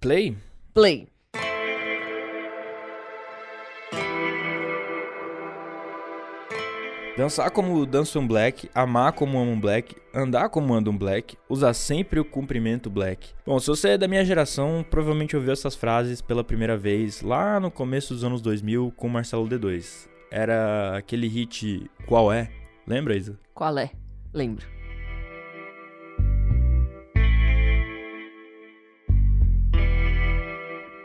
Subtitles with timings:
[0.00, 0.36] Play?
[0.72, 1.08] Play.
[7.16, 11.36] Dançar como dança um black, amar como ama um black, andar como anda um black,
[11.48, 13.30] usar sempre o cumprimento black.
[13.44, 17.58] Bom, se você é da minha geração, provavelmente ouviu essas frases pela primeira vez lá
[17.58, 20.06] no começo dos anos 2000 com Marcelo D2.
[20.30, 22.48] Era aquele hit Qual é?
[22.86, 23.36] Lembra, Isa?
[23.52, 23.90] Qual é?
[24.32, 24.77] Lembro.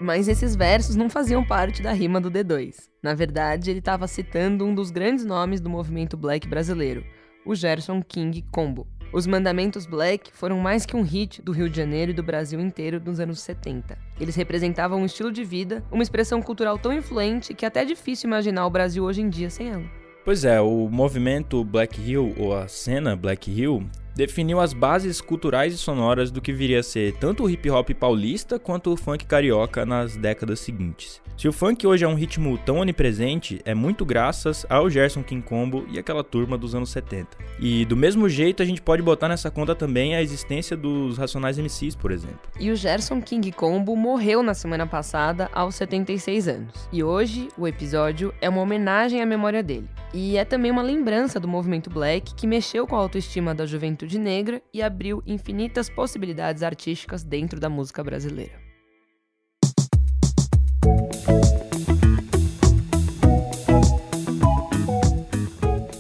[0.04, 2.76] Mas esses versos não faziam parte da rima do D2.
[3.02, 7.06] Na verdade, ele estava citando um dos grandes nomes do movimento black brasileiro,
[7.46, 8.86] o Gerson King Combo.
[9.14, 12.60] Os Mandamentos Black foram mais que um hit do Rio de Janeiro e do Brasil
[12.60, 13.98] inteiro nos anos 70.
[14.20, 18.28] Eles representavam um estilo de vida, uma expressão cultural tão influente que é até difícil
[18.28, 19.86] imaginar o Brasil hoje em dia sem ela.
[20.26, 25.74] Pois é, o movimento Black Hill, ou a cena Black Hill, definiu as bases culturais
[25.74, 29.26] e sonoras do que viria a ser tanto o hip hop paulista quanto o funk
[29.26, 31.22] carioca nas décadas seguintes.
[31.36, 35.42] Se o funk hoje é um ritmo tão onipresente, é muito graças ao Gerson King
[35.42, 37.28] Combo e aquela turma dos anos 70.
[37.60, 41.58] E do mesmo jeito a gente pode botar nessa conta também a existência dos Racionais
[41.58, 42.40] MCs, por exemplo.
[42.60, 46.88] E o Gerson King Combo morreu na semana passada aos 76 anos.
[46.92, 49.90] E hoje o episódio é uma homenagem à memória dele.
[50.14, 54.03] E é também uma lembrança do movimento black que mexeu com a autoestima da juventude
[54.18, 58.64] negra e abriu infinitas possibilidades artísticas dentro da música brasileira.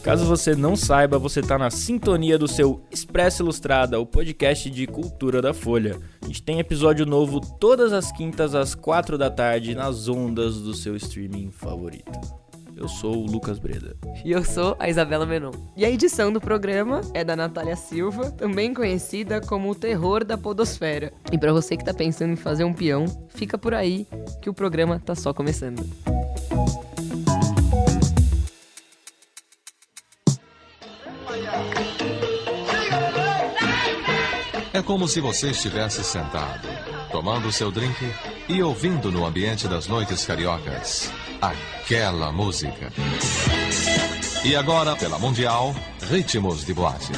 [0.04, 4.86] Caso você não saiba, você está na sintonia do seu Expresso Ilustrada, o podcast de
[4.86, 5.98] cultura da Folha.
[6.22, 10.74] A gente tem episódio novo todas as quintas às quatro da tarde nas ondas do
[10.74, 12.43] seu streaming favorito.
[12.76, 13.96] Eu sou o Lucas Breda.
[14.26, 15.52] E eu sou a Isabela Menon.
[15.78, 20.38] E a edição do programa é da Natália Silva, também conhecida como o terror da
[20.38, 21.14] podosfera.
[21.32, 24.08] E para você que tá pensando em fazer um peão, fica por aí
[24.42, 25.84] que o programa tá só começando.
[34.74, 36.68] É como se você estivesse sentado,
[37.12, 37.96] tomando seu drink
[38.48, 41.12] e ouvindo no ambiente das noites cariocas
[41.42, 42.92] aquela música.
[44.46, 45.74] E agora, pela Mundial,
[46.10, 47.12] Ritmos de Boate.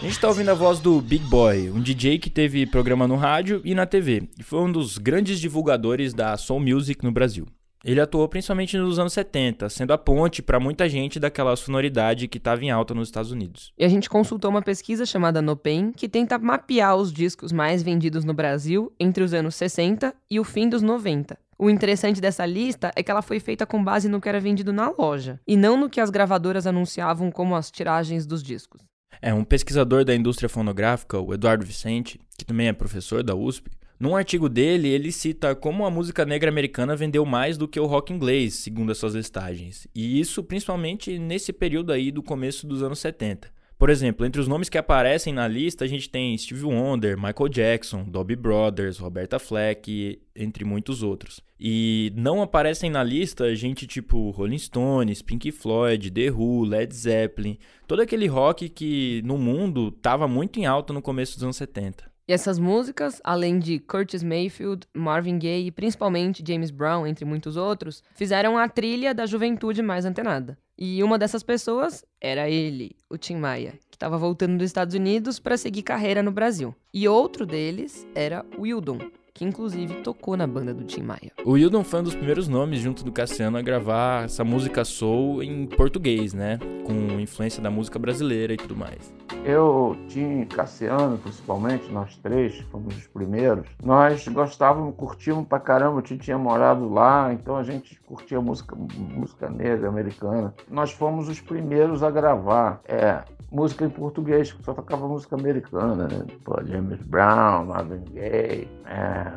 [0.00, 3.16] A gente tá ouvindo a voz do Big Boy, um DJ que teve programa no
[3.16, 7.46] rádio e na TV, e foi um dos grandes divulgadores da soul music no Brasil.
[7.90, 12.36] Ele atuou principalmente nos anos 70, sendo a ponte para muita gente daquela sonoridade que
[12.36, 13.72] estava em alta nos Estados Unidos.
[13.78, 18.26] E a gente consultou uma pesquisa chamada Nopen, que tenta mapear os discos mais vendidos
[18.26, 21.38] no Brasil entre os anos 60 e o fim dos 90.
[21.58, 24.70] O interessante dessa lista é que ela foi feita com base no que era vendido
[24.70, 28.82] na loja, e não no que as gravadoras anunciavam como as tiragens dos discos.
[29.22, 33.70] É, um pesquisador da indústria fonográfica, o Eduardo Vicente, que também é professor da USP,
[34.00, 37.86] num artigo dele, ele cita como a música negra americana vendeu mais do que o
[37.86, 39.88] rock inglês, segundo as suas listagens.
[39.92, 43.50] E isso principalmente nesse período aí do começo dos anos 70.
[43.76, 47.48] Por exemplo, entre os nomes que aparecem na lista, a gente tem Steve Wonder, Michael
[47.48, 51.40] Jackson, Dobby Brothers, Roberta Fleck, entre muitos outros.
[51.58, 57.58] E não aparecem na lista gente tipo Rolling Stones, Pink Floyd, The Who, Led Zeppelin,
[57.86, 62.17] todo aquele rock que no mundo estava muito em alta no começo dos anos 70.
[62.28, 67.56] E essas músicas, além de Curtis Mayfield, Marvin Gaye e principalmente James Brown, entre muitos
[67.56, 70.58] outros, fizeram a trilha da juventude mais antenada.
[70.76, 75.40] E uma dessas pessoas era ele, o Tim Maia, que estava voltando dos Estados Unidos
[75.40, 76.74] para seguir carreira no Brasil.
[76.92, 78.98] E outro deles era Wildon,
[79.38, 81.30] que inclusive tocou na banda do Tim Maia.
[81.44, 85.44] O Wildon foi um dos primeiros nomes, junto do Cassiano, a gravar essa música soul
[85.44, 86.58] em português, né?
[86.84, 89.14] Com influência da música brasileira e tudo mais.
[89.44, 93.68] Eu, Tim e Cassiano, principalmente, nós três, fomos os primeiros.
[93.80, 95.98] Nós gostávamos, curtíamos pra caramba.
[95.98, 100.52] O Tim tinha morado lá, então a gente curtia música, música negra, americana.
[100.68, 102.80] Nós fomos os primeiros a gravar.
[102.88, 106.26] É, música em português, só tocava música americana, né?
[106.44, 109.27] Pô, James Brown, Marvin Gaye, é,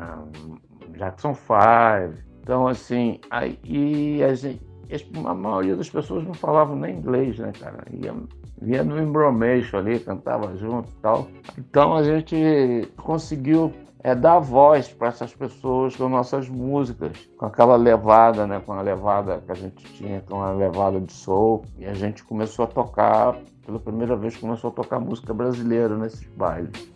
[0.96, 1.52] Jackson 5.
[2.42, 4.60] Então, assim, aí a, gente,
[5.24, 7.84] a maioria das pessoas não falavam nem inglês, né, cara?
[7.92, 8.14] Ia,
[8.60, 11.28] via no embromeixo ali, cantava junto e tal.
[11.58, 13.72] Então a gente conseguiu
[14.02, 18.82] é, dar voz para essas pessoas com nossas músicas, com aquela levada, né, com a
[18.82, 21.64] levada que a gente tinha, com a levada de soul.
[21.78, 26.26] E a gente começou a tocar, pela primeira vez começou a tocar música brasileira nesses
[26.36, 26.92] bailes.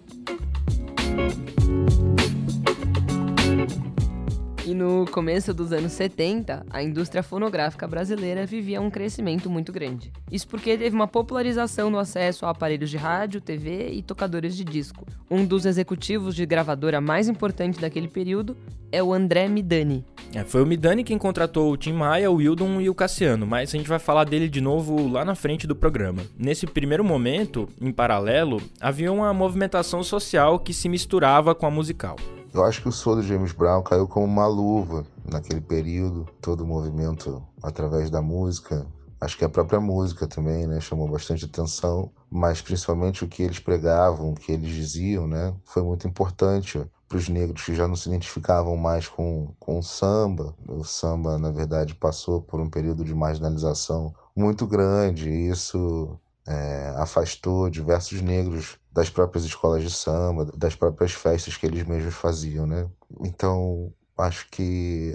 [4.66, 10.10] E no começo dos anos 70, a indústria fonográfica brasileira vivia um crescimento muito grande.
[10.28, 14.64] Isso porque teve uma popularização no acesso a aparelhos de rádio, TV e tocadores de
[14.64, 15.06] disco.
[15.30, 18.56] Um dos executivos de gravadora mais importante daquele período
[18.90, 20.04] é o André Midani.
[20.34, 23.72] É, foi o Midani quem contratou o Tim Maia, o Wildon e o Cassiano, mas
[23.72, 26.24] a gente vai falar dele de novo lá na frente do programa.
[26.36, 32.16] Nesse primeiro momento, em paralelo, havia uma movimentação social que se misturava com a musical.
[32.52, 36.62] Eu acho que o som do James Brown caiu como uma luva naquele período, todo
[36.62, 38.86] o movimento através da música.
[39.20, 43.58] Acho que a própria música também, né, chamou bastante atenção, mas principalmente o que eles
[43.58, 47.96] pregavam, o que eles diziam, né, foi muito importante para os negros que já não
[47.96, 50.54] se identificavam mais com, com o samba.
[50.68, 56.94] O samba, na verdade, passou por um período de marginalização muito grande, e isso é,
[56.96, 62.66] afastou diversos negros das próprias escolas de samba, das próprias festas que eles mesmos faziam,
[62.66, 62.88] né?
[63.20, 65.14] Então, acho que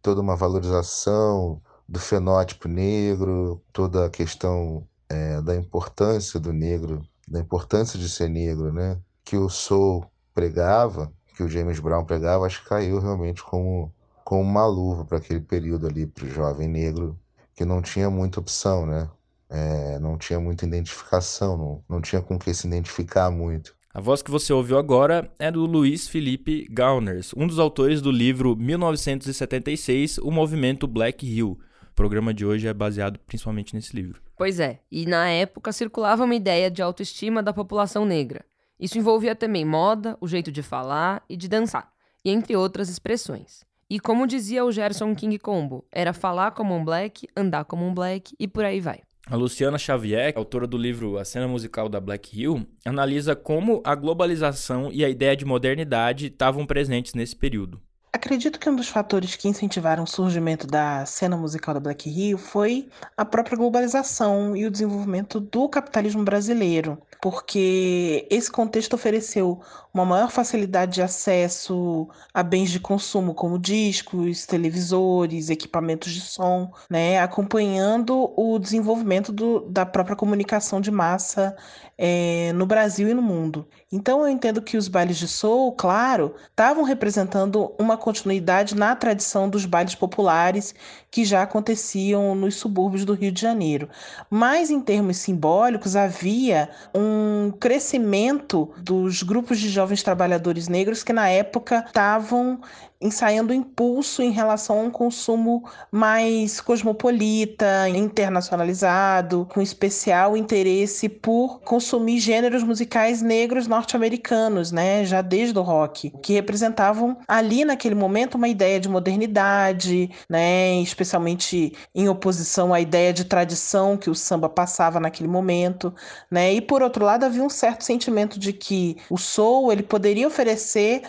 [0.00, 7.40] toda uma valorização do fenótipo negro, toda a questão é, da importância do negro, da
[7.40, 8.96] importância de ser negro, né?
[9.24, 13.92] Que o Soul pregava, que o James Brown pregava, acho que caiu realmente como,
[14.24, 17.18] como uma luva para aquele período ali, para o jovem negro,
[17.56, 19.10] que não tinha muita opção, né?
[19.48, 23.74] É, não tinha muita identificação, não, não tinha com que se identificar muito.
[23.96, 28.10] A voz que você ouviu agora é do Luiz Felipe Gauners, um dos autores do
[28.10, 31.58] livro 1976, O Movimento Black Hill.
[31.90, 34.20] O programa de hoje é baseado principalmente nesse livro.
[34.36, 38.44] Pois é, e na época circulava uma ideia de autoestima da população negra.
[38.78, 41.90] Isso envolvia também moda, o jeito de falar e de dançar,
[42.22, 43.64] e entre outras expressões.
[43.88, 47.94] E como dizia o Gerson King Combo, era falar como um black, andar como um
[47.94, 49.05] black e por aí vai.
[49.28, 53.92] A Luciana Xavier, autora do livro A Cena Musical da Black Hill, analisa como a
[53.92, 57.80] globalização e a ideia de modernidade estavam presentes nesse período.
[58.16, 62.38] Acredito que um dos fatores que incentivaram o surgimento da cena musical da Black Hill
[62.38, 69.60] foi a própria globalização e o desenvolvimento do capitalismo brasileiro, porque esse contexto ofereceu
[69.92, 76.72] uma maior facilidade de acesso a bens de consumo como discos, televisores, equipamentos de som,
[76.88, 81.54] né, acompanhando o desenvolvimento do, da própria comunicação de massa
[81.98, 83.66] é, no Brasil e no mundo.
[83.90, 89.50] Então eu entendo que os bailes de soul, claro, estavam representando uma continuidade na tradição
[89.50, 90.72] dos bailes populares
[91.10, 93.88] que já aconteciam nos subúrbios do Rio de Janeiro.
[94.30, 101.28] Mas em termos simbólicos havia um crescimento dos grupos de jovens trabalhadores negros que na
[101.28, 102.60] época estavam
[103.00, 112.18] ensaiando impulso em relação a um consumo mais cosmopolita, internacionalizado, com especial interesse por consumir
[112.18, 118.48] gêneros musicais negros norte-americanos, né, já desde o rock, que representavam ali naquele momento uma
[118.48, 124.98] ideia de modernidade, né, especialmente em oposição à ideia de tradição que o samba passava
[125.00, 125.94] naquele momento,
[126.30, 126.54] né?
[126.54, 131.02] E por outro lado havia um certo sentimento de que o soul ele poderia oferecer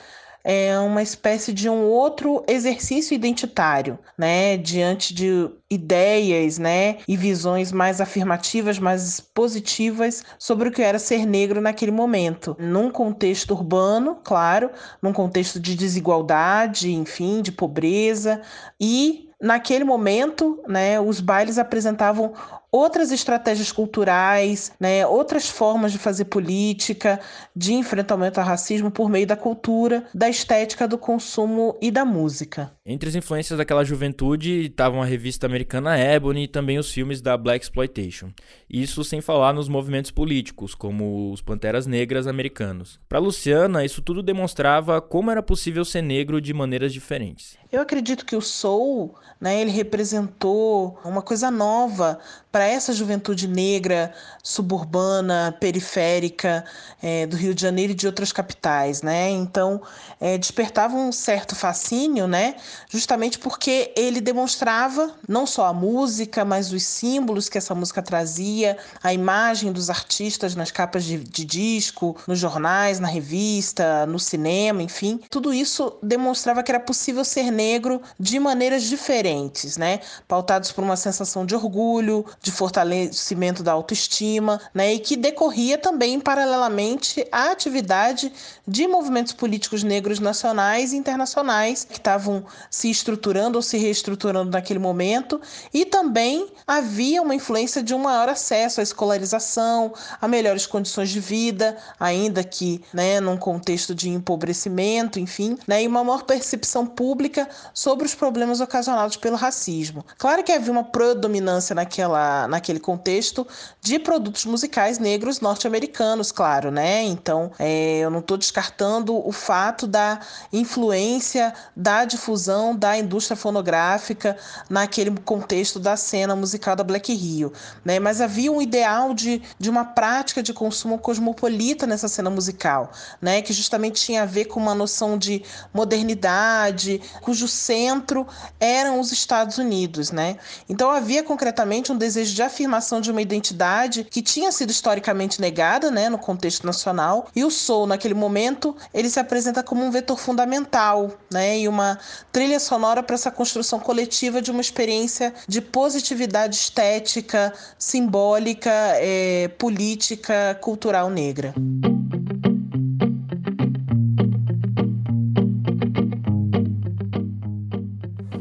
[0.49, 7.73] é uma espécie de um outro exercício identitário, né, diante de ideias, né, e visões
[7.73, 14.19] mais afirmativas, mais positivas sobre o que era ser negro naquele momento, num contexto urbano,
[14.23, 14.69] claro,
[15.01, 18.41] num contexto de desigualdade, enfim, de pobreza.
[18.79, 22.33] E naquele momento, né, os bailes apresentavam
[22.77, 27.19] outras estratégias culturais, né, outras formas de fazer política,
[27.55, 32.71] de enfrentamento ao racismo por meio da cultura, da estética do consumo e da música.
[32.85, 37.35] Entre as influências daquela juventude estavam a revista americana Ebony e também os filmes da
[37.35, 38.29] Black Exploitation.
[38.69, 42.99] Isso sem falar nos movimentos políticos, como os Panteras Negras americanos.
[43.09, 47.57] Para Luciana, isso tudo demonstrava como era possível ser negro de maneiras diferentes.
[47.71, 52.19] Eu acredito que o soul, né, ele representou uma coisa nova
[52.51, 56.65] para essa juventude negra, suburbana, periférica
[57.03, 59.29] é, do Rio de Janeiro e de outras capitais, né?
[59.29, 59.81] Então,
[60.19, 62.55] é, despertava um certo fascínio, né?
[62.89, 68.77] Justamente porque ele demonstrava não só a música, mas os símbolos que essa música trazia,
[69.03, 74.81] a imagem dos artistas nas capas de, de disco, nos jornais, na revista, no cinema,
[74.81, 75.19] enfim.
[75.29, 79.99] Tudo isso demonstrava que era possível ser negro de maneiras diferentes, né?
[80.27, 86.19] Pautados por uma sensação de orgulho, de fortalecimento da autoestima, né, e que decorria também
[86.19, 88.31] paralelamente à atividade
[88.67, 94.79] de movimentos políticos negros nacionais e internacionais que estavam se estruturando ou se reestruturando naquele
[94.79, 95.41] momento,
[95.73, 101.19] e também havia uma influência de um maior acesso à escolarização, a melhores condições de
[101.19, 107.46] vida, ainda que, né, num contexto de empobrecimento, enfim, né, e uma maior percepção pública
[107.73, 110.05] sobre os problemas ocasionados pelo racismo.
[110.17, 113.47] Claro que havia uma predominância naquela, naquele contexto
[113.81, 117.03] de produtos musicais negros norte-americanos, claro, né?
[117.03, 120.19] Então, é, eu não estou descartando o fato da
[120.51, 124.37] influência da difusão da indústria fonográfica
[124.69, 127.51] naquele contexto da cena musical da Black Rio,
[127.83, 127.99] né?
[127.99, 133.41] Mas havia um ideal de, de uma prática de consumo cosmopolita nessa cena musical, né?
[133.41, 138.25] Que justamente tinha a ver com uma noção de modernidade, cujo centro
[138.57, 140.37] eram os Estados Unidos, né?
[140.69, 145.91] Então havia concretamente um desejo de afirmação de uma identidade que tinha sido historicamente negada,
[145.91, 150.17] né, no contexto nacional, e o soul naquele momento, ele se apresenta como um vetor
[150.17, 151.99] fundamental, né, e uma
[152.31, 160.57] trilha sonora para essa construção coletiva de uma experiência de positividade estética, simbólica, é, política,
[160.61, 161.53] cultural negra.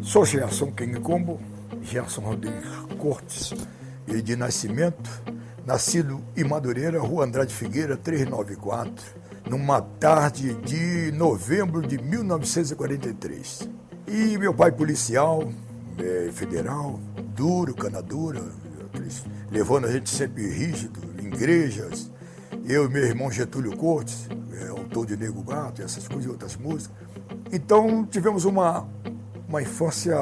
[0.07, 0.73] Sou Gerson
[1.03, 1.41] Combo,
[1.83, 2.65] Gerson Rodrigues
[2.97, 3.53] Cortes
[4.07, 5.11] e de nascimento,
[5.67, 9.05] nascido em Madureira, Rua Andrade Figueira, 394,
[9.51, 13.69] numa tarde de novembro de 1943.
[14.07, 15.43] E meu pai policial,
[15.99, 17.01] é, federal,
[17.35, 18.45] duro, cana dura,
[19.51, 22.13] levando a gente sempre rígido, em igrejas.
[22.65, 26.55] Eu e meu irmão Getúlio Cortes, é, autor de Nego Gato, essas coisas e outras
[26.55, 26.97] músicas.
[27.53, 28.89] Então tivemos uma,
[29.57, 30.15] uma infância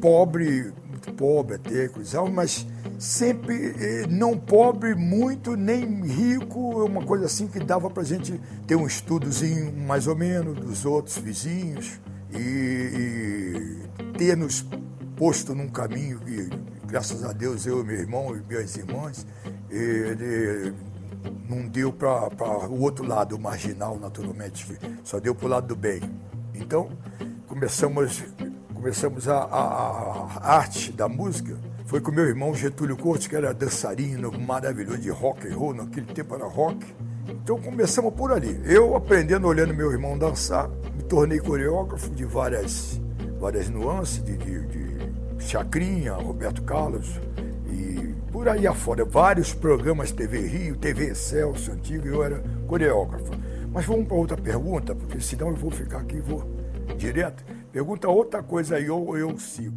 [0.00, 1.90] pobre, muito pobre até,
[2.30, 2.66] mas
[2.98, 8.38] sempre eh, não pobre muito, nem rico, uma coisa assim que dava para a gente
[8.66, 11.98] ter um estudozinho mais ou menos dos outros vizinhos
[12.30, 14.66] e, e ter nos
[15.16, 16.50] posto num caminho que,
[16.86, 19.26] graças a Deus, eu, meu irmão e minhas irmãs,
[19.70, 20.74] ele
[21.48, 25.76] não deu para o outro lado, o marginal, naturalmente, só deu para o lado do
[25.76, 26.00] bem.
[26.54, 26.90] Então,
[27.50, 28.22] começamos,
[28.80, 31.54] começamos a, a, a, arte da música.
[31.84, 36.06] Foi com meu irmão Getúlio Cortes, que era dançarino maravilhoso de rock and roll, naquele
[36.06, 36.78] tempo era rock.
[37.28, 38.58] Então começamos por ali.
[38.64, 42.98] Eu aprendendo, olhando meu irmão dançar, me tornei coreógrafo de várias,
[43.38, 47.20] várias nuances, de, de, de Chacrinha, Roberto Carlos
[47.66, 49.04] e por aí afora.
[49.04, 53.30] Vários programas TV Rio, TV Celso, antigo, eu era coreógrafo.
[53.70, 56.48] Mas vamos para outra pergunta, porque senão eu vou ficar aqui, vou
[56.96, 57.44] direto.
[57.72, 59.76] Pergunta outra coisa aí, ou eu sigo.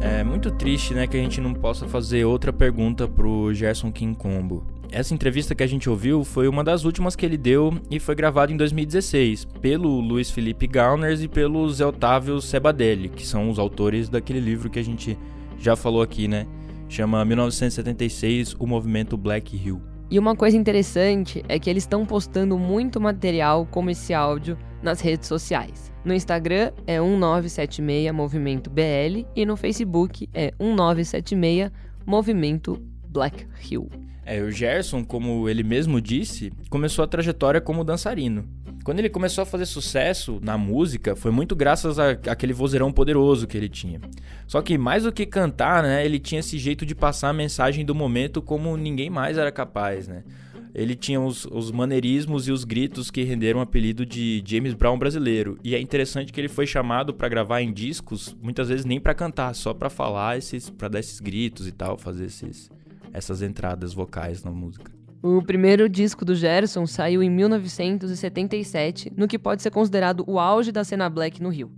[0.00, 4.16] É muito triste, né, que a gente não possa fazer outra pergunta pro Gerson King
[4.16, 4.64] Combo.
[4.92, 8.14] Essa entrevista que a gente ouviu foi uma das últimas que ele deu e foi
[8.14, 13.58] gravada em 2016 pelo Luiz Felipe Gauners e pelo Zé Otávio Sebadelli, que são os
[13.58, 15.18] autores daquele livro que a gente
[15.58, 16.46] já falou aqui, né?
[16.88, 19.93] Chama 1976 O Movimento Black Hill.
[20.10, 25.00] E uma coisa interessante é que eles estão postando muito material como esse áudio nas
[25.00, 25.92] redes sociais.
[26.04, 31.70] No Instagram é 1976 Movimento BL e no Facebook é 1976
[32.06, 33.88] Movimento Black Hill.
[34.26, 38.46] É, o Gerson, como ele mesmo disse, começou a trajetória como dançarino.
[38.84, 43.56] Quando ele começou a fazer sucesso na música, foi muito graças àquele vozeirão poderoso que
[43.56, 43.98] ele tinha.
[44.46, 47.82] Só que mais do que cantar, né, ele tinha esse jeito de passar a mensagem
[47.82, 50.22] do momento como ninguém mais era capaz, né?
[50.74, 54.98] Ele tinha os, os maneirismos e os gritos que renderam o apelido de James Brown
[54.98, 55.56] brasileiro.
[55.64, 59.14] E é interessante que ele foi chamado para gravar em discos, muitas vezes nem para
[59.14, 62.70] cantar, só para falar esses, para dar esses gritos e tal, fazer esses
[63.14, 64.90] essas entradas vocais na música.
[65.26, 70.70] O primeiro disco do Gerson saiu em 1977, no que pode ser considerado o auge
[70.70, 71.72] da cena black no Rio.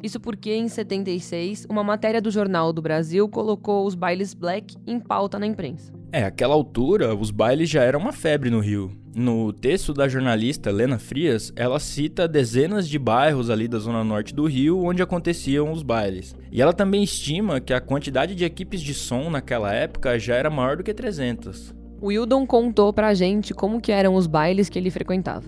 [0.00, 5.00] Isso porque, em 76, uma matéria do Jornal do Brasil colocou os bailes black em
[5.00, 5.92] pauta na imprensa.
[6.12, 8.92] É, aquela altura, os bailes já eram uma febre no Rio.
[9.16, 14.32] No texto da jornalista Lena Frias, ela cita dezenas de bairros ali da zona norte
[14.32, 16.36] do Rio onde aconteciam os bailes.
[16.52, 20.48] E ela também estima que a quantidade de equipes de som naquela época já era
[20.48, 21.81] maior do que 300.
[22.02, 25.46] Wildon contou pra gente como que eram os bailes que ele frequentava.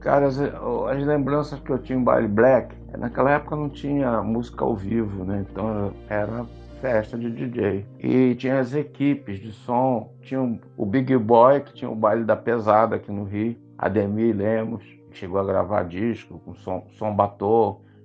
[0.00, 4.64] Cara, as, as lembranças que eu tinha em baile black, naquela época não tinha música
[4.64, 5.46] ao vivo, né?
[5.48, 6.44] Então era
[6.80, 7.86] festa de DJ.
[7.98, 12.36] E tinha as equipes de som, tinha o Big Boy, que tinha o baile da
[12.36, 17.16] pesada aqui no Rio, Ademir Lemos, que chegou a gravar disco com som, som.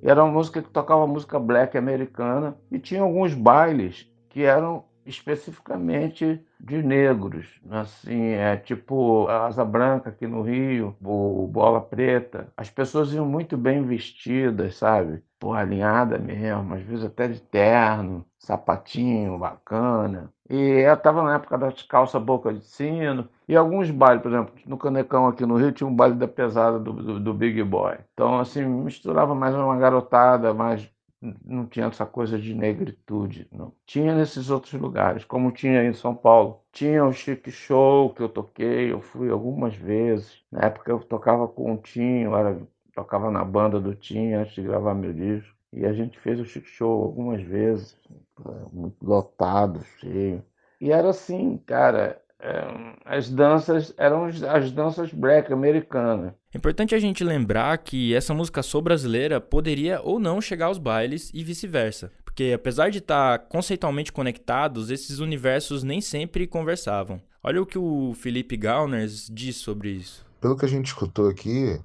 [0.02, 2.56] E era uma música que tocava música black americana.
[2.72, 10.10] E tinha alguns bailes que eram especificamente de negros, assim, é tipo a Asa Branca
[10.10, 12.52] aqui no Rio, o Bola Preta.
[12.58, 15.24] As pessoas iam muito bem vestidas, sabe?
[15.40, 20.34] Pô, alinhada mesmo, às vezes até de terno, sapatinho bacana.
[20.50, 23.30] E eu estava na época das calças boca de sino.
[23.48, 26.78] E alguns bailes, por exemplo, no Canecão aqui no Rio tinha um baile da pesada
[26.80, 27.98] do, do, do Big Boy.
[28.14, 30.90] Então, assim, misturava mais uma garotada, mais
[31.22, 33.74] não tinha essa coisa de negritude, não.
[33.86, 36.62] Tinha nesses outros lugares, como tinha em São Paulo.
[36.72, 40.42] Tinha o Chic Show que eu toquei, eu fui algumas vezes.
[40.52, 42.62] Na época eu tocava com o Tinho, era,
[42.96, 45.56] tocava na banda do Tinho antes de gravar meu disco.
[45.74, 47.96] E a gente fez o Chic Show algumas vezes,
[48.72, 50.44] muito lotado, cheio.
[50.82, 52.22] E era assim, cara,
[53.06, 56.34] as danças eram as danças black americanas.
[56.54, 60.78] É importante a gente lembrar que essa música soul brasileira poderia ou não chegar aos
[60.78, 62.12] bailes e vice-versa.
[62.24, 67.22] Porque apesar de estar conceitualmente conectados, esses universos nem sempre conversavam.
[67.44, 70.26] Olha o que o Felipe Gauners diz sobre isso.
[70.40, 71.80] Pelo que a gente escutou aqui,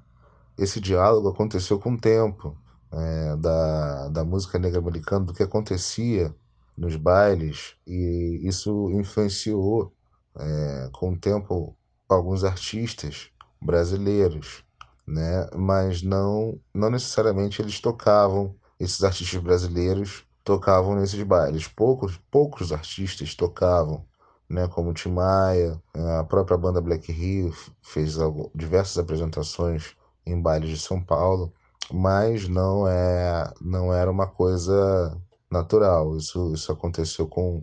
[0.56, 2.56] esse diálogo aconteceu com o tempo
[2.92, 6.32] é, da, da música negra americana, do que acontecia
[6.76, 9.92] nos bailes, e isso influenciou
[10.38, 11.76] é, com o tempo
[12.08, 14.64] alguns artistas brasileiros,
[15.06, 15.48] né?
[15.54, 21.66] Mas não não necessariamente eles tocavam esses artistas brasileiros tocavam nesses bailes.
[21.68, 24.04] Poucos poucos artistas tocavam,
[24.48, 24.68] né?
[24.68, 25.80] Como Tim Maia,
[26.18, 28.16] a própria banda Black Rio fez
[28.54, 31.52] diversas apresentações em bailes de São Paulo,
[31.92, 35.18] mas não é não era uma coisa
[35.50, 36.16] natural.
[36.16, 37.62] Isso isso aconteceu com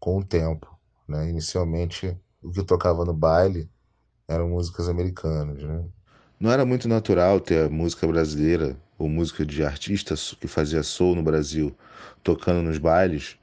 [0.00, 0.75] com o tempo.
[1.08, 1.28] Né?
[1.28, 3.68] Inicialmente, o que tocava no baile
[4.28, 5.62] eram músicas americanas.
[5.62, 5.84] Né?
[6.38, 11.22] Não era muito natural ter música brasileira ou música de artistas que fazia soul no
[11.22, 11.76] Brasil
[12.22, 13.36] tocando nos bailes,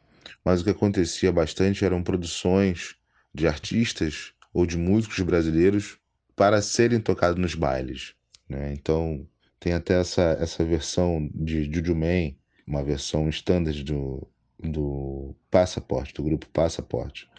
[0.44, 2.96] mas o que acontecia bastante eram produções
[3.34, 5.98] de artistas ou de músicos brasileiros
[6.36, 8.14] para serem tocados nos bailes.
[8.50, 8.74] Né?
[8.74, 9.28] Então,
[9.60, 12.36] tem até essa, essa versão de Juju Man,
[12.68, 14.28] uma versão standard do,
[14.60, 17.30] do Passaporte, do grupo Passaporte,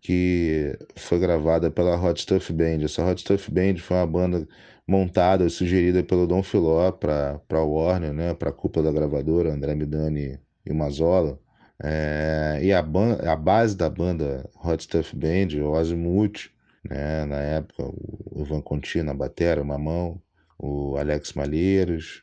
[0.00, 2.84] que foi gravada pela Hot Stuff Band.
[2.84, 4.48] Essa Hot Stuff Band foi uma banda
[4.86, 9.74] montada sugerida pelo Dom Filó para a Warner, né, para a cúpula da gravadora, André
[9.74, 11.38] Midani e Mazola.
[11.82, 16.50] É, e a, a base da banda Hot Stuff Band, o Azimuth,
[16.88, 20.20] né, na época, o Ivan Conti na batera, o Mamão,
[20.58, 22.22] o Alex Malheiros,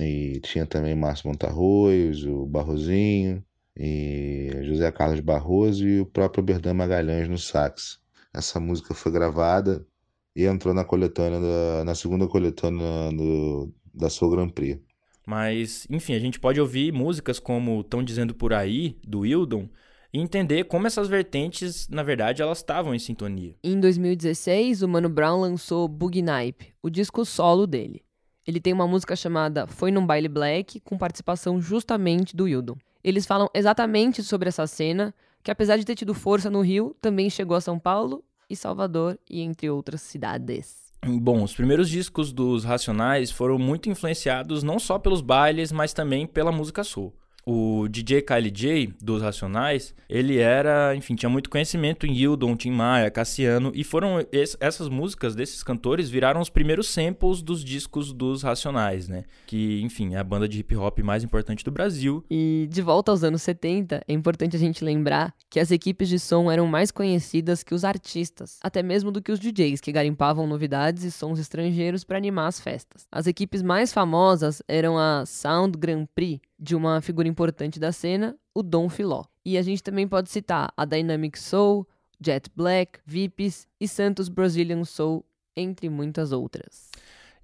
[0.00, 3.44] e tinha também Márcio Montarroios, o Barrozinho,
[3.78, 8.00] e José Carlos Barroso e o próprio Berdan Magalhães no sax.
[8.34, 9.86] Essa música foi gravada
[10.34, 14.80] e entrou na coletânea da, na segunda coletânea do, da Soul Grand Prix.
[15.24, 19.68] Mas, enfim, a gente pode ouvir músicas como Tão Dizendo Por Aí, do Wildon,
[20.12, 23.54] e entender como essas vertentes, na verdade, elas estavam em sintonia.
[23.62, 28.02] Em 2016, o Mano Brown lançou Boogie Nipe, o disco solo dele.
[28.46, 32.78] Ele tem uma música chamada Foi Num Baile Black, com participação justamente do Wildon.
[33.08, 37.30] Eles falam exatamente sobre essa cena, que apesar de ter tido força no Rio, também
[37.30, 40.92] chegou a São Paulo e Salvador e entre outras cidades.
[41.02, 46.26] Bom, os primeiros discos dos Racionais foram muito influenciados não só pelos bailes, mas também
[46.26, 47.14] pela música soul
[47.50, 52.72] o DJ Kylie J, dos Racionais, ele era, enfim, tinha muito conhecimento em Hildon, Tim
[52.72, 54.18] Maia, Cassiano, e foram
[54.60, 59.24] essas músicas desses cantores viraram os primeiros samples dos discos dos Racionais, né?
[59.46, 62.22] Que, enfim, é a banda de hip hop mais importante do Brasil.
[62.30, 66.18] E de volta aos anos 70, é importante a gente lembrar que as equipes de
[66.18, 70.46] som eram mais conhecidas que os artistas, até mesmo do que os DJs, que garimpavam
[70.46, 73.06] novidades e sons estrangeiros para animar as festas.
[73.10, 78.36] As equipes mais famosas eram a Sound Grand Prix, de uma figura importante da cena,
[78.54, 79.24] o Dom Filó.
[79.44, 81.86] E a gente também pode citar a Dynamic Soul,
[82.20, 85.24] Jet Black, Vips e Santos Brazilian Soul,
[85.56, 86.90] entre muitas outras.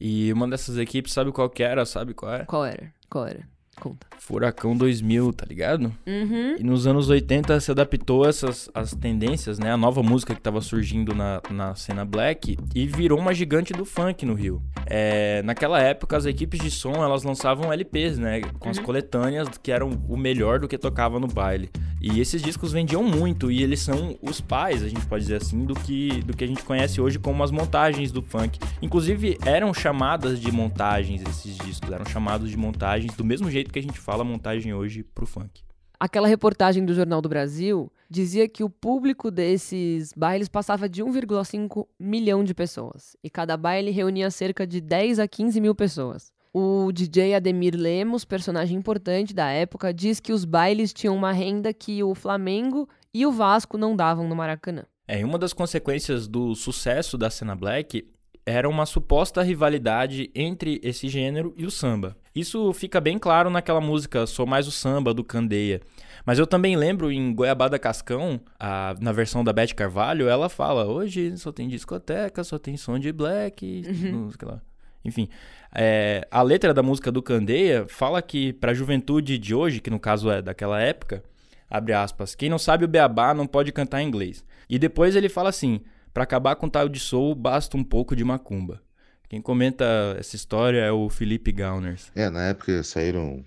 [0.00, 1.86] E uma dessas equipes, sabe qual que era?
[1.86, 2.46] Sabe qual era?
[2.46, 2.92] Qual era?
[3.08, 3.48] Qual era?
[3.80, 4.06] Conta.
[4.18, 5.92] Furacão 2000, tá ligado?
[6.06, 6.56] Uhum.
[6.58, 9.72] E nos anos 80 se adaptou a essas as tendências, né?
[9.72, 13.84] A nova música que tava surgindo na, na cena black e virou uma gigante do
[13.84, 14.62] funk no Rio.
[14.86, 18.40] É, naquela época, as equipes de som, elas lançavam LPs, né?
[18.58, 18.84] Com as uhum.
[18.84, 21.70] coletâneas que eram o melhor do que tocava no baile.
[22.00, 25.64] E esses discos vendiam muito e eles são os pais, a gente pode dizer assim,
[25.64, 28.58] do que, do que a gente conhece hoje como as montagens do funk.
[28.82, 33.78] Inclusive, eram chamadas de montagens esses discos, eram chamados de montagens do mesmo jeito que
[33.78, 35.62] a gente fala montagem hoje pro funk.
[35.98, 41.86] Aquela reportagem do Jornal do Brasil dizia que o público desses bailes passava de 1,5
[41.98, 43.16] milhão de pessoas.
[43.22, 46.32] E cada baile reunia cerca de 10 a 15 mil pessoas.
[46.52, 51.72] O DJ Ademir Lemos, personagem importante da época, diz que os bailes tinham uma renda
[51.72, 54.84] que o Flamengo e o Vasco não davam no Maracanã.
[55.06, 58.08] É, e uma das consequências do sucesso da cena black
[58.46, 62.16] era uma suposta rivalidade entre esse gênero e o samba.
[62.34, 65.80] Isso fica bem claro naquela música Sou Mais o Samba, do Candeia.
[66.26, 70.84] Mas eu também lembro em Goiabada Cascão, a, na versão da Beth Carvalho, ela fala:
[70.84, 74.30] hoje só tem discoteca, só tem som de black, uhum.
[74.42, 74.60] lá.
[75.04, 75.28] Enfim,
[75.72, 79.90] é, a letra da música do Candeia fala que para a juventude de hoje, que
[79.90, 81.22] no caso é daquela época,
[81.70, 84.44] abre aspas, quem não sabe o beabá não pode cantar em inglês.
[84.68, 85.80] E depois ele fala assim:
[86.14, 88.80] para acabar com tal de soul, basta um pouco de macumba.
[89.28, 89.84] Quem comenta
[90.16, 92.12] essa história é o Felipe Gauners.
[92.14, 93.44] É, na época saíram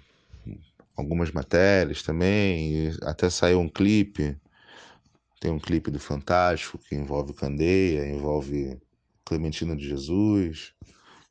[0.93, 4.37] algumas matérias também, até saiu um clipe.
[5.39, 8.77] Tem um clipe do Fantástico que envolve Candeia, envolve
[9.23, 10.73] Clementina de Jesus,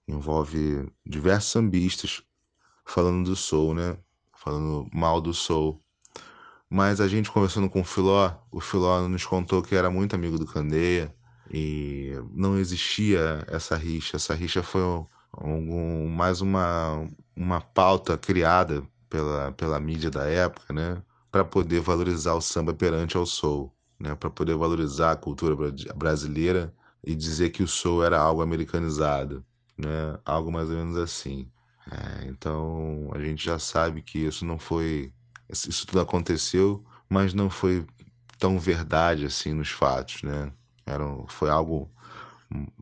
[0.09, 2.23] envolve diversos sambistas
[2.83, 3.99] falando do soul, né?
[4.33, 5.83] Falando mal do soul.
[6.71, 10.39] Mas a gente conversando com o Filó, o Filó nos contou que era muito amigo
[10.39, 11.15] do Candeia
[11.51, 14.17] e não existia essa rixa.
[14.17, 14.83] Essa rixa foi
[16.09, 21.03] mais uma, uma pauta criada pela, pela mídia da época, né?
[21.31, 24.15] Para poder valorizar o samba perante ao soul, né?
[24.15, 25.55] Para poder valorizar a cultura
[25.95, 29.45] brasileira e dizer que o soul era algo americanizado,
[29.77, 30.19] né?
[30.25, 31.51] Algo mais ou menos assim.
[31.91, 35.13] É, então a gente já sabe que isso não foi,
[35.49, 37.87] isso tudo aconteceu, mas não foi
[38.39, 40.53] tão verdade assim nos fatos, né?
[40.87, 41.91] Era, foi algo,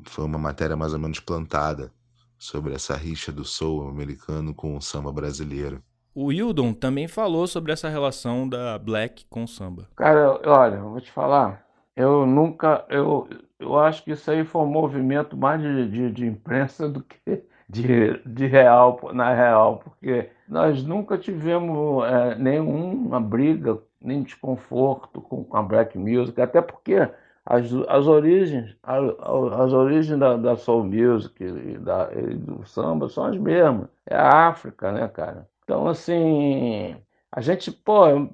[0.05, 1.91] foi uma matéria mais ou menos plantada
[2.39, 5.83] sobre essa rixa do soul americano com o samba brasileiro.
[6.15, 9.89] O Hildon também falou sobre essa relação da black com o samba.
[9.97, 14.63] Cara, olha, eu vou te falar, eu nunca, eu, eu acho que isso aí foi
[14.63, 20.31] um movimento mais de, de, de imprensa do que de, de real, na real, porque
[20.47, 27.09] nós nunca tivemos é, nenhuma briga, nem desconforto com, com a black music, até porque
[27.47, 29.05] as, as origens, as,
[29.61, 33.89] as origens da, da soul music e, da, e do samba são as mesmas.
[34.07, 35.49] É a África, né, cara?
[35.65, 36.97] Então, assim,
[37.31, 38.31] a gente, pô, eu,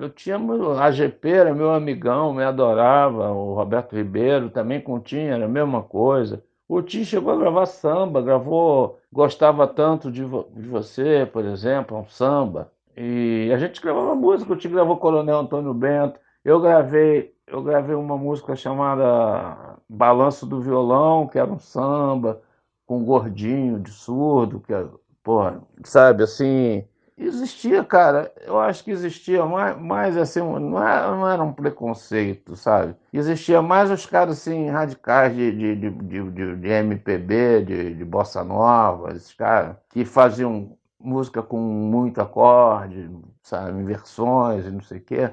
[0.00, 0.36] eu tinha.
[0.36, 3.30] A era meu amigão, me adorava.
[3.30, 6.42] O Roberto Ribeiro também continha, era a mesma coisa.
[6.68, 11.98] O Tim chegou a gravar samba, gravou Gostava Tanto de, vo, de Você, por exemplo,
[11.98, 12.72] um samba.
[12.96, 16.20] E a gente gravava música, o Tim gravou Coronel Antônio Bento.
[16.44, 22.40] Eu gravei, eu gravei uma música chamada Balanço do Violão, que era um samba,
[22.86, 24.86] com gordinho de surdo, que é
[25.22, 26.84] porra, sabe, assim,
[27.16, 32.56] existia, cara, eu acho que existia mais, mais assim, não era, não era um preconceito,
[32.56, 32.96] sabe?
[33.12, 38.42] Existia mais os caras, assim, radicais de, de, de, de, de MPB, de, de bossa
[38.42, 43.10] nova, esses caras que faziam música com muito acorde,
[43.42, 45.32] sabe, inversões e não sei o quê.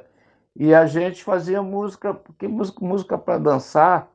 [0.59, 4.09] E a gente fazia música, porque música, música para dançar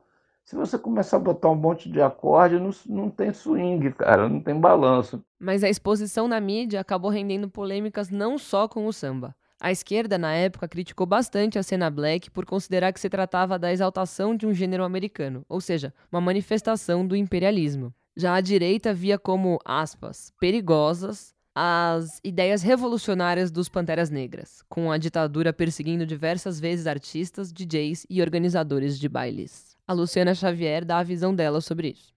[0.45, 4.41] se você começar a botar um monte de acorde, não, não tem swing, cara, não
[4.41, 5.23] tem balanço.
[5.39, 9.33] Mas a exposição na mídia acabou rendendo polêmicas não só com o samba.
[9.59, 13.71] A esquerda, na época, criticou bastante a cena black por considerar que se tratava da
[13.71, 17.93] exaltação de um gênero americano, ou seja, uma manifestação do imperialismo.
[18.15, 24.97] Já a direita via como, aspas, perigosas as ideias revolucionárias dos Panteras Negras, com a
[24.97, 29.77] ditadura perseguindo diversas vezes artistas, DJs e organizadores de bailes.
[29.87, 32.12] A Luciana Xavier dá a visão dela sobre isso.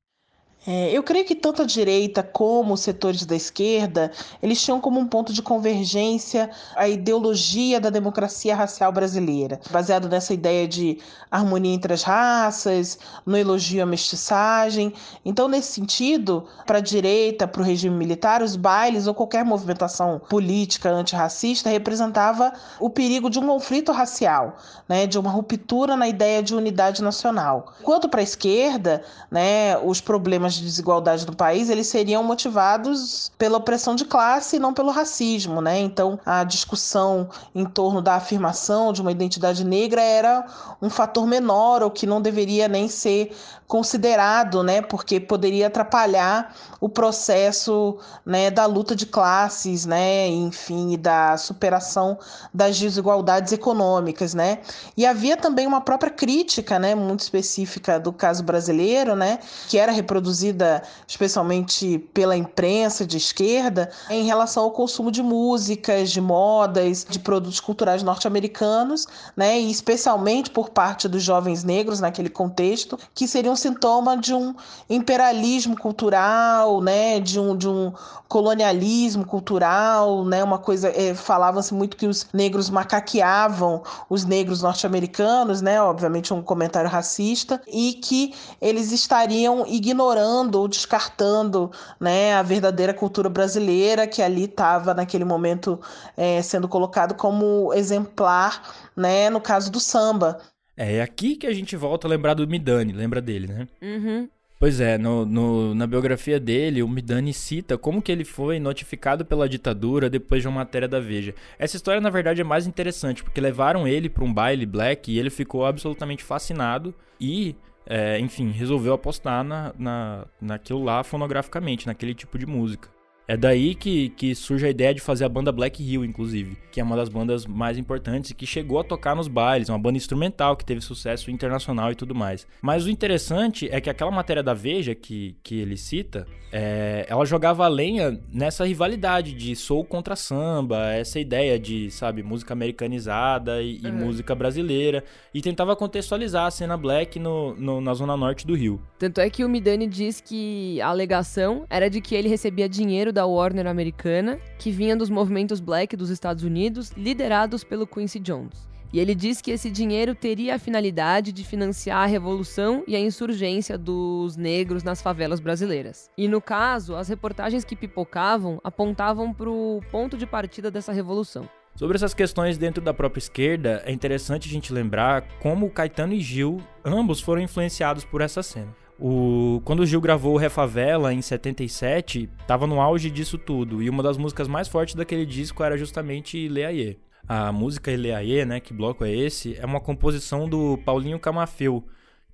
[0.67, 4.11] É, eu creio que tanto a direita como os setores da esquerda,
[4.43, 10.35] eles tinham como um ponto de convergência a ideologia da democracia racial brasileira, baseado nessa
[10.35, 10.99] ideia de
[11.31, 14.93] harmonia entre as raças, no elogio à mestiçagem.
[15.25, 20.21] Então, nesse sentido, para a direita, para o regime militar, os bailes ou qualquer movimentação
[20.29, 24.57] política antirracista representava o perigo de um conflito racial,
[24.89, 27.73] né, de uma ruptura na ideia de unidade nacional.
[27.83, 33.59] Quanto para a esquerda, né, os problemas de desigualdade do país, eles seriam motivados pela
[33.59, 35.79] opressão de classe e não pelo racismo, né?
[35.79, 40.47] Então, a discussão em torno da afirmação de uma identidade negra era
[40.81, 43.35] um fator menor ou que não deveria nem ser
[43.67, 44.81] considerado, né?
[44.81, 52.19] Porque poderia atrapalhar o processo, né, da luta de classes, né, enfim, da superação
[52.53, 54.59] das desigualdades econômicas, né?
[54.97, 59.39] E havia também uma própria crítica, né, muito específica do caso brasileiro, né,
[59.69, 66.11] que era reproduzida produzida especialmente pela imprensa de esquerda em relação ao consumo de músicas,
[66.11, 72.29] de modas, de produtos culturais norte-americanos, né, e especialmente por parte dos jovens negros naquele
[72.29, 74.55] contexto, que seria um sintoma de um
[74.91, 77.93] imperialismo cultural, né, de um, de um
[78.29, 85.63] colonialismo cultural, né, uma coisa, é, falava-se muito que os negros macaqueavam os negros norte-americanos,
[85.63, 90.26] né, obviamente um comentário racista, e que eles estariam ignorando
[90.59, 95.81] ou descartando né, a verdadeira cultura brasileira que ali estava naquele momento
[96.17, 98.63] é, sendo colocado como exemplar,
[98.97, 100.39] né, no caso do samba.
[100.77, 103.69] É, é aqui que a gente volta a lembrar do Midani, lembra dele, né?
[103.81, 104.29] Uhum.
[104.59, 109.23] Pois é, no, no, na biografia dele, o Midani cita como que ele foi notificado
[109.23, 111.35] pela ditadura depois de uma matéria da Veja.
[111.59, 115.19] Essa história, na verdade, é mais interessante, porque levaram ele para um baile black e
[115.19, 117.55] ele ficou absolutamente fascinado e,
[117.87, 122.96] é, enfim, resolveu apostar na, na, naquilo lá fonograficamente, naquele tipo de música.
[123.29, 126.81] É daí que, que surge a ideia de fazer a banda Black Hill, inclusive, que
[126.81, 129.97] é uma das bandas mais importantes e que chegou a tocar nos bailes, uma banda
[129.97, 132.47] instrumental que teve sucesso internacional e tudo mais.
[132.63, 137.25] Mas o interessante é que aquela matéria da Veja que, que ele cita, é, ela
[137.25, 143.61] jogava a lenha nessa rivalidade de soul contra samba, essa ideia de, sabe, música americanizada
[143.61, 143.89] e, uhum.
[143.89, 145.03] e música brasileira,
[145.35, 148.81] e tentava contextualizar a cena black no, no, na zona norte do Rio.
[148.99, 153.13] Tanto é que o Midani diz que a alegação era de que ele recebia dinheiro
[153.17, 158.69] da Warner americana, que vinha dos movimentos black dos Estados Unidos, liderados pelo Quincy Jones.
[158.93, 163.01] E ele diz que esse dinheiro teria a finalidade de financiar a revolução e a
[163.01, 166.11] insurgência dos negros nas favelas brasileiras.
[166.17, 171.49] E no caso, as reportagens que pipocavam apontavam para o ponto de partida dessa revolução.
[171.75, 176.21] Sobre essas questões dentro da própria esquerda, é interessante a gente lembrar como Caetano e
[176.21, 178.75] Gil ambos foram influenciados por essa cena.
[178.99, 183.91] O, quando o Gil gravou o Refavela em 77, tava no auge disso tudo, e
[183.91, 186.99] uma das músicas mais fortes daquele disco era justamente Leaie.
[187.29, 191.85] A música Ileaie, né, que bloco é esse, é uma composição do Paulinho Camafeu,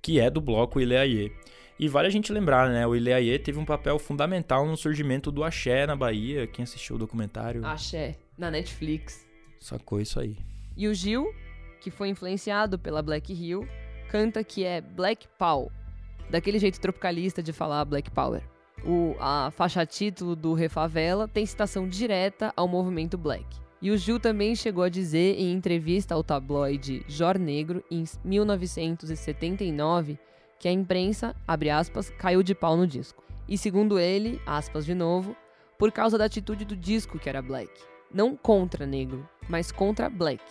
[0.01, 1.31] que é do bloco Ileaie.
[1.79, 5.43] E vale a gente lembrar, né, o Ileaie teve um papel fundamental no surgimento do
[5.43, 7.65] axé na Bahia, quem assistiu o documentário...
[7.65, 9.27] Axé, na Netflix.
[9.59, 10.37] Sacou isso aí.
[10.77, 11.33] E o Gil,
[11.81, 13.67] que foi influenciado pela Black Hill,
[14.09, 15.71] canta que é Black Paul,
[16.29, 18.43] daquele jeito tropicalista de falar Black Power.
[18.85, 23.45] O, a faixa título do Refavela tem citação direta ao movimento Black.
[23.81, 30.17] E o Gil também chegou a dizer em entrevista ao tabloide Jor Negro em 1979
[30.57, 33.21] que a imprensa, abre aspas, caiu de pau no disco.
[33.47, 35.35] E segundo ele, aspas de novo,
[35.77, 37.69] por causa da atitude do disco que era black.
[38.13, 40.41] Não contra negro, mas contra black.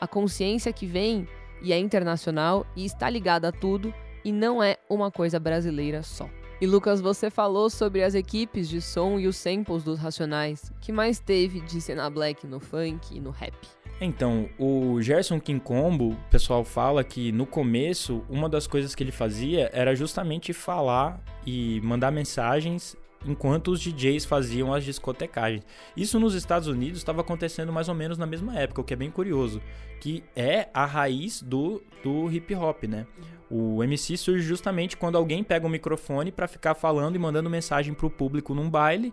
[0.00, 1.26] A consciência que vem
[1.60, 3.92] e é internacional e está ligada a tudo
[4.24, 6.28] e não é uma coisa brasileira só.
[6.60, 10.72] E Lucas, você falou sobre as equipes de som e os samples dos Racionais.
[10.80, 13.54] que mais teve de cena black no funk e no rap?
[14.00, 19.02] Então, o Gerson King Combo, o pessoal fala que no começo, uma das coisas que
[19.02, 25.66] ele fazia era justamente falar e mandar mensagens enquanto os DJs faziam as discotecagens.
[25.96, 28.96] Isso nos Estados Unidos estava acontecendo mais ou menos na mesma época, o que é
[28.96, 29.60] bem curioso,
[30.00, 33.06] que é a raiz do, do hip hop, né?
[33.50, 37.48] O MC surge justamente quando alguém pega o um microfone para ficar falando e mandando
[37.48, 39.12] mensagem pro público num baile,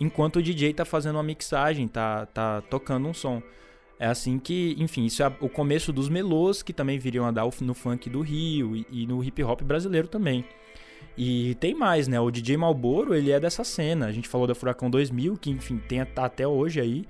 [0.00, 3.42] enquanto o DJ tá fazendo uma mixagem, tá, tá tocando um som.
[3.98, 7.44] É assim que, enfim, isso é o começo dos melôs que também viriam a dar
[7.60, 10.44] no funk do Rio e, e no hip hop brasileiro também.
[11.16, 12.18] E tem mais, né?
[12.20, 14.06] O DJ Malboro, ele é dessa cena.
[14.06, 17.04] A gente falou da Furacão 2000, que enfim, tem até hoje aí.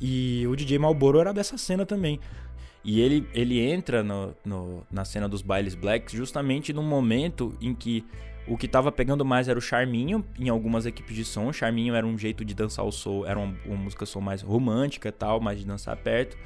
[0.00, 2.18] E o DJ Malboro era dessa cena também.
[2.84, 7.74] E ele, ele entra no, no, na cena dos bailes blacks justamente num momento em
[7.74, 8.04] que
[8.46, 11.48] o que tava pegando mais era o charminho em algumas equipes de som.
[11.48, 14.42] O charminho era um jeito de dançar o soul, era uma, uma música som mais
[14.42, 16.36] romântica e tal, mais de dançar perto.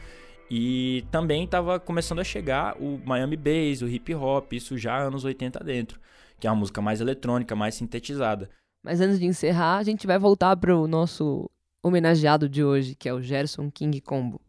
[0.51, 5.25] E também tava começando a chegar o Miami Bass, o hip hop, isso já anos
[5.25, 6.01] 80 dentro,
[6.39, 8.49] que é uma música mais eletrônica, mais sintetizada.
[8.83, 11.51] Mas antes de encerrar, a gente vai voltar pro nosso
[11.83, 14.41] homenageado de hoje, que é o Gerson King Combo.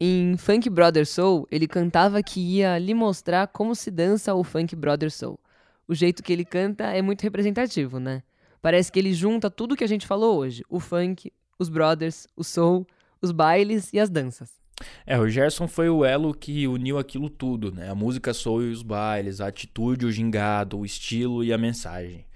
[0.00, 4.74] Em Funk Brother Soul, ele cantava que ia lhe mostrar como se dança o Funk
[4.74, 5.38] Brother Soul.
[5.86, 8.22] O jeito que ele canta é muito representativo, né?
[8.60, 12.42] Parece que ele junta tudo que a gente falou hoje: o funk, os brothers, o
[12.42, 12.86] soul,
[13.20, 14.63] os bailes e as danças.
[15.06, 17.88] É, o Gerson foi o elo que uniu aquilo tudo, né?
[17.90, 22.26] A música soul e os bailes, a atitude, o gingado, o estilo e a mensagem.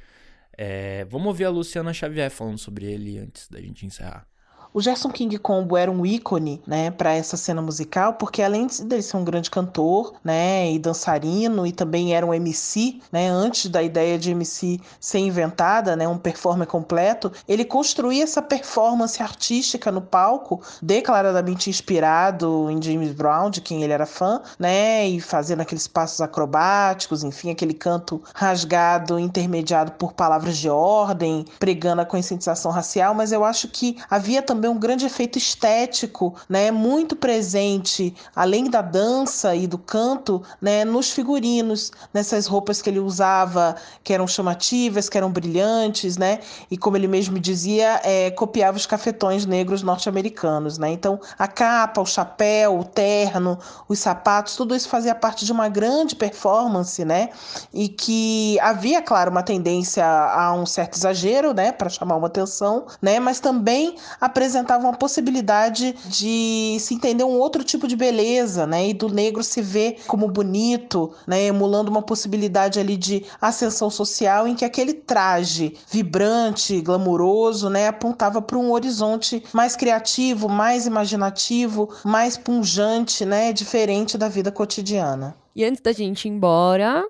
[0.57, 4.28] É, vamos ouvir a Luciana Xavier falando sobre ele antes da gente encerrar.
[4.73, 9.03] O Gerson King Combo era um ícone, né, para essa cena musical, porque além de
[9.03, 13.83] ser um grande cantor, né, e dançarino e também era um MC, né, antes da
[13.83, 20.03] ideia de MC ser inventada, né, um performer completo, ele construía essa performance artística no
[20.03, 25.89] palco, declaradamente inspirado em James Brown, de quem ele era fã, né, e fazendo aqueles
[25.89, 33.15] passos acrobáticos, enfim, aquele canto rasgado, intermediado por palavras de ordem, pregando a conscientização racial,
[33.15, 38.69] mas eu acho que havia também também um grande efeito estético, né, muito presente, além
[38.69, 44.27] da dança e do canto, né, nos figurinos, nessas roupas que ele usava, que eram
[44.27, 49.83] chamativas, que eram brilhantes, né, e como ele mesmo dizia, é, copiava os cafetões negros
[49.85, 50.91] norte-americanos, né.
[50.91, 53.57] Então, a capa, o chapéu, o terno,
[53.89, 57.29] os sapatos, tudo isso fazia parte de uma grande performance, né,
[57.73, 62.87] e que havia, claro, uma tendência a um certo exagero, né, para chamar uma atenção,
[63.01, 68.67] né, mas também apresentava apresentava uma possibilidade de se entender um outro tipo de beleza,
[68.67, 68.89] né?
[68.89, 71.45] E do negro se ver como bonito, né?
[71.45, 77.89] Emulando uma possibilidade ali de ascensão social em que aquele traje vibrante, glamuroso, né?
[77.89, 83.53] Apontava para um horizonte mais criativo, mais imaginativo, mais punjante, né?
[83.53, 85.37] Diferente da vida cotidiana.
[85.55, 87.05] E antes da gente ir embora,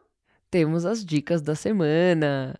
[0.51, 2.59] temos as dicas da semana.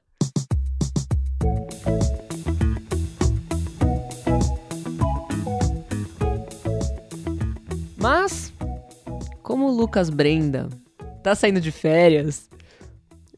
[8.11, 8.55] Mas,
[9.43, 10.71] como o Lucas Brenda
[11.23, 12.49] tá saindo de férias,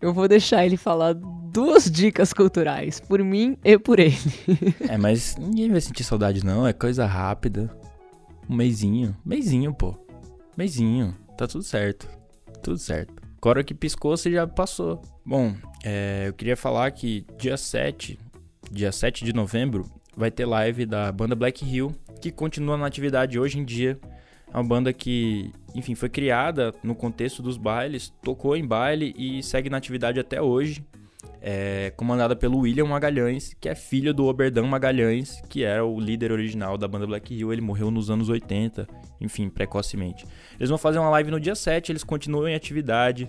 [0.00, 4.14] eu vou deixar ele falar duas dicas culturais, por mim e por ele.
[4.88, 7.68] é, mas ninguém vai sentir saudade não, é coisa rápida.
[8.48, 9.92] Um mêsinho, mêsinho, pô.
[10.56, 12.08] Mêsinho, tá tudo certo.
[12.62, 13.12] Tudo certo.
[13.38, 15.02] Agora que piscou, você já passou.
[15.26, 15.52] Bom,
[15.82, 18.20] é, eu queria falar que dia 7,
[18.70, 23.36] dia 7 de novembro, vai ter live da banda Black Hill, que continua na atividade
[23.36, 23.98] hoje em dia.
[24.52, 29.42] É uma banda que, enfim, foi criada no contexto dos bailes, tocou em baile e
[29.42, 30.84] segue na atividade até hoje.
[31.42, 36.32] É comandada pelo William Magalhães, que é filho do Oberdan Magalhães, que era o líder
[36.32, 37.52] original da banda Black Hill.
[37.52, 38.86] Ele morreu nos anos 80,
[39.20, 40.26] enfim, precocemente.
[40.58, 43.28] Eles vão fazer uma live no dia 7, eles continuam em atividade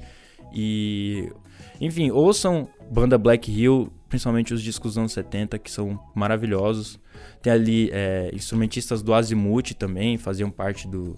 [0.54, 1.32] e.
[1.80, 7.00] Enfim, ouçam banda Black Hill, principalmente os discos dos anos 70, que são maravilhosos.
[7.42, 11.18] Tem ali é, instrumentistas do Azimuth também, faziam parte do.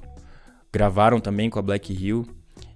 [0.71, 2.25] Gravaram também com a Black Hill.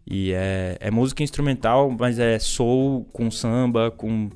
[0.09, 4.29] E é, é música instrumental, mas é soul com samba, com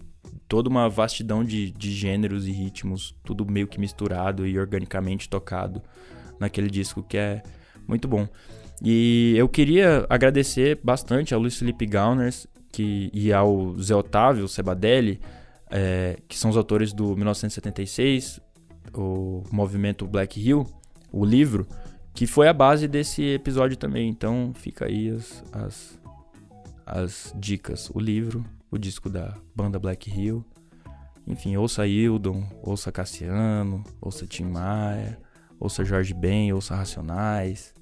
[0.48, 5.82] toda uma vastidão de, de gêneros e ritmos, tudo meio que misturado e organicamente tocado
[6.40, 7.42] naquele disco que é
[7.88, 8.28] muito bom.
[8.84, 15.20] E eu queria agradecer bastante ao Luiz Felipe Gauners que, e ao Zé Otávio Sebadelli,
[15.72, 18.42] é, que são os autores do 1976,
[18.94, 20.68] o movimento Black Hill,
[21.12, 21.66] o livro,
[22.14, 24.10] que foi a base desse episódio também.
[24.10, 26.00] Então fica aí as, as,
[26.86, 27.90] as dicas.
[27.94, 30.44] O livro, o disco da banda Black Hill.
[31.26, 35.20] Enfim, ouça Hildon, ouça Cassiano, ouça Tim Maia,
[35.60, 37.74] ouça Jorge Ben, ouça Racionais.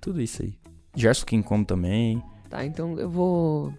[0.00, 0.58] Tudo isso aí.
[0.94, 2.22] Gerson Kong também.
[2.48, 3.72] Tá, então eu vou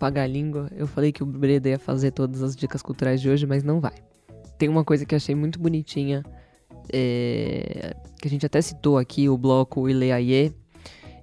[0.00, 0.68] pagar a língua.
[0.74, 3.78] Eu falei que o Breda ia fazer todas as dicas culturais de hoje, mas não
[3.80, 3.94] vai
[4.60, 6.22] tem uma coisa que achei muito bonitinha,
[6.92, 10.54] é, que a gente até citou aqui, o bloco Ileaie.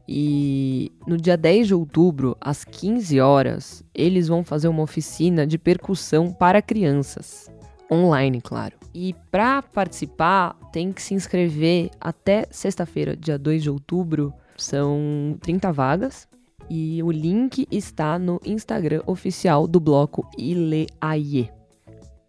[0.09, 5.59] E no dia 10 de outubro, às 15 horas, eles vão fazer uma oficina de
[5.59, 7.47] percussão para crianças.
[7.91, 8.75] Online, claro.
[8.91, 14.33] E para participar, tem que se inscrever até sexta-feira, dia 2 de outubro.
[14.57, 16.27] São 30 vagas.
[16.69, 21.49] E o link está no Instagram oficial do bloco Ileaie.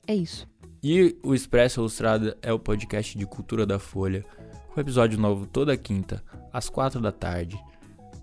[0.07, 0.47] É isso.
[0.83, 4.25] E o Expresso Ilustrada é o podcast de cultura da Folha,
[4.73, 6.23] com episódio novo toda quinta,
[6.53, 7.59] às quatro da tarde,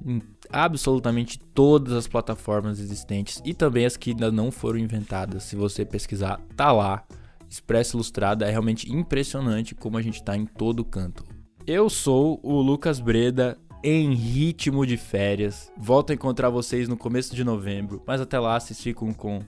[0.06, 5.43] em absolutamente todas as plataformas existentes e também as que ainda não foram inventadas.
[5.43, 7.04] Se você pesquisar, tá lá.
[7.49, 11.23] Expresso Ilustrada é realmente impressionante como a gente tá em todo canto.
[11.67, 15.71] Eu sou o Lucas Breda, em ritmo de férias.
[15.77, 19.43] Volto a encontrar vocês no começo de novembro, mas até lá vocês ficam com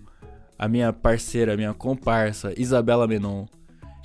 [0.59, 3.47] a minha parceira, a minha comparsa, Isabela Menon.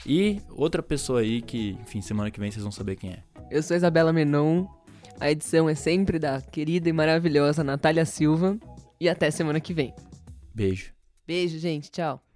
[0.07, 3.23] E outra pessoa aí que, enfim, semana que vem vocês vão saber quem é.
[3.51, 4.65] Eu sou Isabela Menon.
[5.21, 8.59] A edição é sempre da querida e maravilhosa Natália Silva.
[8.99, 9.93] E até semana que vem.
[10.55, 10.95] Beijo.
[11.27, 11.91] Beijo, gente.
[11.91, 12.32] Tchau.